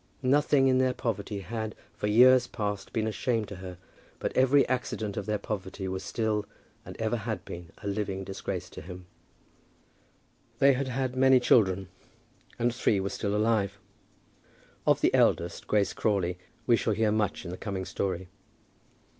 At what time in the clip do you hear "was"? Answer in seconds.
5.87-6.01